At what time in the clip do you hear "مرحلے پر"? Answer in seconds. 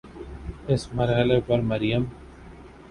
0.93-1.59